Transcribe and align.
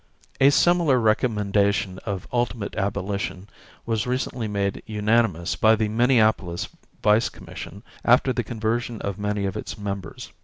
A 0.39 0.49
similar 0.49 0.97
recommendation 0.99 1.99
of 2.07 2.27
ultimate 2.33 2.75
abolition 2.75 3.47
was 3.85 4.07
recently 4.07 4.47
made 4.47 4.81
unanimous 4.87 5.55
by 5.55 5.75
the 5.75 5.89
Minneapolis 5.89 6.67
vice 7.03 7.29
commission 7.29 7.83
after 8.03 8.33
the 8.33 8.43
conversion 8.43 8.99
of 9.03 9.19
many 9.19 9.45
of 9.45 9.55
its 9.55 9.77
members. 9.77 10.31